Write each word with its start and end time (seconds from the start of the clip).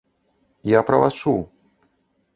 Я 0.77 0.81
пра 0.89 0.97
вас 1.05 1.13
чуў. 1.21 1.39